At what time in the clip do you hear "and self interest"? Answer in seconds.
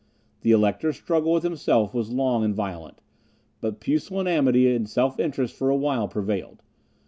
4.75-5.53